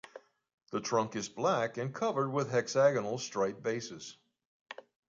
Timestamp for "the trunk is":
0.71-1.29